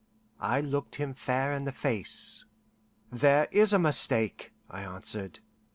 I 0.39 0.61
looked 0.61 0.95
him 0.95 1.13
fair 1.13 1.53
in 1.53 1.63
the 1.65 1.71
face. 1.71 2.43
"There 3.11 3.47
is 3.51 3.71
a 3.71 3.77
mistake," 3.77 4.51
I 4.67 4.81
answered. 4.81 5.37